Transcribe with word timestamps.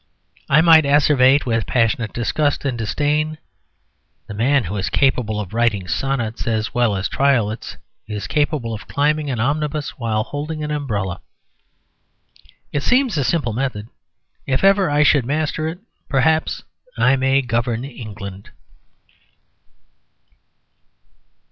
I 0.49 0.61
might 0.61 0.83
asseverate 0.83 1.45
with 1.45 1.67
passionate 1.67 2.11
disgust 2.11 2.65
and 2.65 2.75
disdain: 2.75 3.37
"The 4.25 4.33
man 4.33 4.63
who 4.63 4.75
is 4.77 4.89
capable 4.89 5.39
of 5.39 5.53
writing 5.53 5.87
sonnets 5.87 6.47
as 6.47 6.73
well 6.73 6.95
as 6.95 7.07
triolets 7.07 7.77
is 8.07 8.25
capable 8.25 8.73
of 8.73 8.87
climbing 8.87 9.29
an 9.29 9.39
omnibus 9.39 9.99
while 9.99 10.23
holding 10.23 10.63
an 10.63 10.71
umbrella." 10.71 11.21
It 12.71 12.81
seems 12.81 13.15
a 13.15 13.23
simple 13.23 13.53
method; 13.53 13.89
if 14.47 14.63
ever 14.63 14.89
I 14.89 15.03
should 15.03 15.23
master 15.23 15.67
it 15.67 15.77
perhaps 16.09 16.63
I 16.97 17.15
may 17.15 17.43
govern 17.43 17.85
England. 17.85 18.49